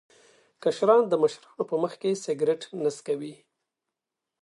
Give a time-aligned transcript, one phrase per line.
[0.63, 3.35] کشران د مشرانو په مخ کې سګرټ نه څکوي.